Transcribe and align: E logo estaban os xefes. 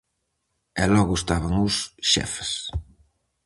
E 0.81 0.83
logo 0.93 1.13
estaban 1.17 1.53
os 1.67 1.75
xefes. 2.11 2.51